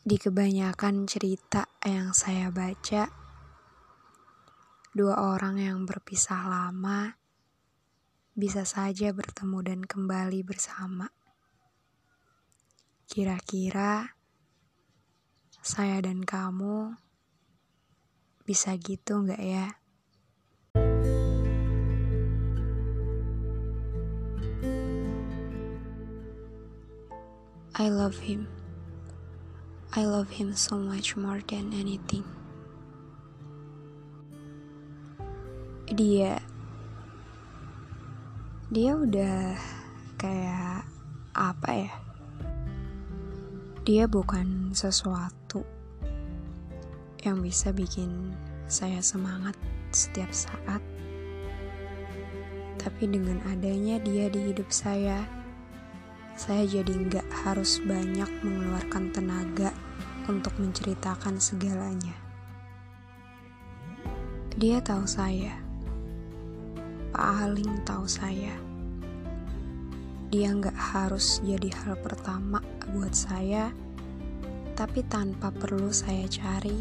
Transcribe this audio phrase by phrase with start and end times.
[0.00, 3.04] Di kebanyakan cerita yang saya baca,
[4.96, 7.20] dua orang yang berpisah lama
[8.32, 11.04] bisa saja bertemu dan kembali bersama.
[13.12, 14.16] Kira-kira
[15.60, 16.96] saya dan kamu
[18.48, 19.68] bisa gitu nggak ya?
[27.76, 28.59] I love him.
[29.90, 32.22] I love him so much more than anything.
[35.90, 36.38] Dia
[38.70, 39.58] dia udah
[40.14, 40.86] kayak
[41.34, 41.94] apa ya?
[43.82, 45.66] Dia bukan sesuatu
[47.26, 48.30] yang bisa bikin
[48.70, 49.58] saya semangat
[49.90, 50.78] setiap saat.
[52.78, 55.26] Tapi dengan adanya dia di hidup saya,
[56.40, 59.76] saya jadi nggak harus banyak mengeluarkan tenaga
[60.24, 62.16] untuk menceritakan segalanya.
[64.56, 65.52] Dia tahu saya,
[67.12, 68.56] paling tahu saya.
[70.32, 73.68] Dia nggak harus jadi hal pertama buat saya,
[74.72, 76.80] tapi tanpa perlu saya cari,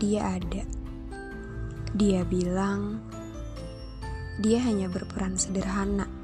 [0.00, 0.64] dia ada.
[1.92, 2.96] Dia bilang
[4.40, 6.21] dia hanya berperan sederhana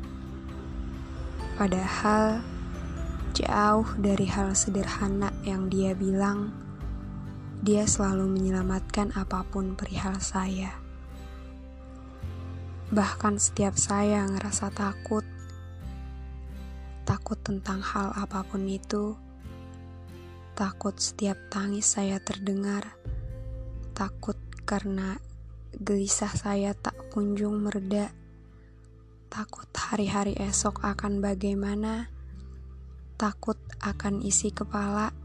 [1.59, 2.39] Padahal
[3.35, 6.55] jauh dari hal sederhana yang dia bilang,
[7.67, 10.71] dia selalu menyelamatkan apa pun perihal saya.
[12.95, 15.27] Bahkan setiap saya ngerasa takut,
[17.03, 19.19] takut tentang hal apa pun itu,
[20.55, 22.87] takut setiap tangis saya terdengar,
[23.99, 25.19] takut karena
[25.75, 28.15] gelisah saya tak kunjung mereda
[29.29, 32.13] takut hari-hari esok akan bagaimana,
[33.17, 35.17] takut akan isi kepala.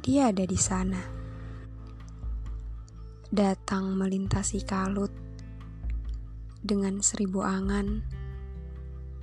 [0.00, 1.04] Dia ada di sana,
[3.28, 5.12] datang melintasi kalut
[6.64, 8.00] dengan seribu angan,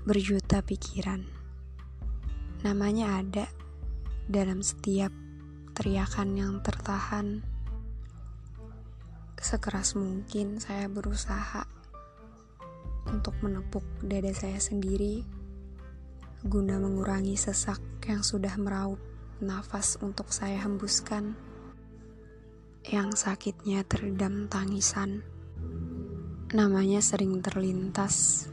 [0.05, 1.25] berjuta pikiran.
[2.61, 3.49] Namanya ada
[4.29, 5.09] dalam setiap
[5.73, 7.41] teriakan yang tertahan.
[9.41, 11.80] Sekeras mungkin saya berusaha
[13.11, 15.41] untuk menepuk dada saya sendiri
[16.41, 17.77] guna mengurangi sesak
[18.09, 18.97] yang sudah meraup
[19.45, 21.37] nafas untuk saya hembuskan
[22.89, 25.21] yang sakitnya teredam tangisan.
[26.49, 28.49] Namanya sering terlintas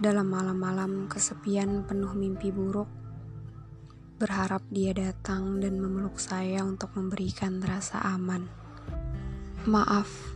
[0.00, 2.88] dalam malam-malam kesepian penuh mimpi buruk.
[4.16, 8.48] Berharap dia datang dan memeluk saya untuk memberikan rasa aman.
[9.68, 10.35] Maaf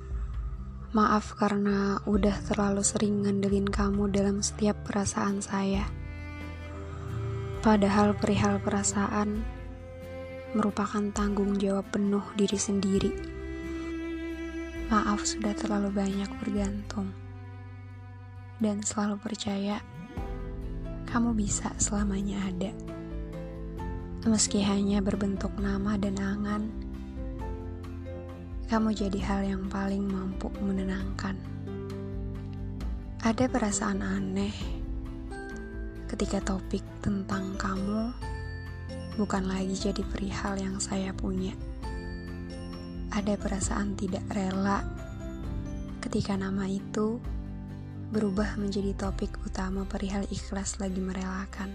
[0.91, 5.87] Maaf karena udah terlalu sering ngandelin kamu dalam setiap perasaan saya.
[7.62, 9.47] Padahal perihal perasaan
[10.51, 13.15] merupakan tanggung jawab penuh diri sendiri.
[14.91, 17.15] Maaf sudah terlalu banyak bergantung.
[18.59, 19.78] Dan selalu percaya
[21.07, 22.75] kamu bisa selamanya ada.
[24.27, 26.90] Meski hanya berbentuk nama dan angan,
[28.71, 31.35] kamu jadi hal yang paling mampu menenangkan.
[33.19, 34.55] Ada perasaan aneh
[36.07, 38.15] ketika topik tentang kamu
[39.19, 41.51] bukan lagi jadi perihal yang saya punya.
[43.11, 44.87] Ada perasaan tidak rela
[45.99, 47.19] ketika nama itu
[48.15, 51.75] berubah menjadi topik utama perihal ikhlas lagi merelakan.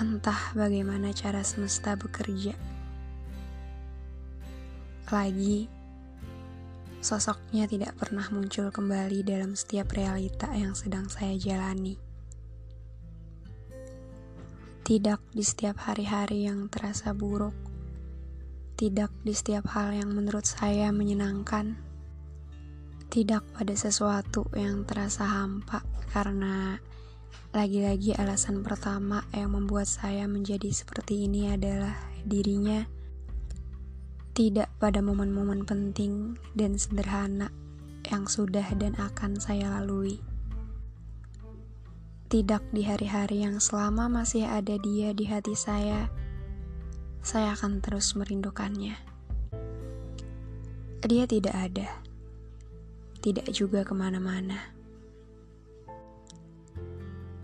[0.00, 2.73] Entah bagaimana cara semesta bekerja
[5.12, 5.68] lagi,
[7.04, 12.00] sosoknya tidak pernah muncul kembali dalam setiap realita yang sedang saya jalani.
[14.84, 17.56] Tidak di setiap hari-hari yang terasa buruk,
[18.80, 21.76] tidak di setiap hal yang menurut saya menyenangkan,
[23.12, 25.84] tidak pada sesuatu yang terasa hampa
[26.14, 26.80] karena
[27.54, 31.94] lagi-lagi alasan pertama yang membuat saya menjadi seperti ini adalah
[32.26, 32.93] dirinya
[34.34, 37.54] tidak pada momen-momen penting dan sederhana
[38.10, 40.18] yang sudah dan akan saya lalui.
[42.26, 46.10] Tidak di hari-hari yang selama masih ada dia di hati saya,
[47.22, 48.98] saya akan terus merindukannya.
[51.06, 52.02] Dia tidak ada,
[53.22, 54.74] tidak juga ke mana-mana.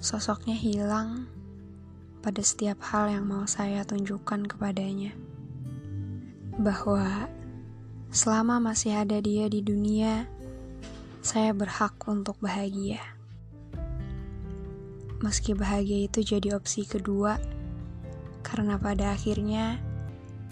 [0.03, 1.31] Sosoknya hilang
[2.19, 5.30] pada setiap hal yang mau saya tunjukkan kepadanya.
[6.61, 7.25] Bahwa
[8.13, 10.29] selama masih ada dia di dunia,
[11.25, 13.01] saya berhak untuk bahagia.
[15.25, 17.41] Meski bahagia itu jadi opsi kedua,
[18.45, 19.81] karena pada akhirnya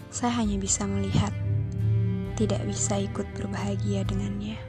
[0.09, 1.33] saya hanya bisa melihat,
[2.37, 4.68] tidak bisa ikut berbahagia dengannya.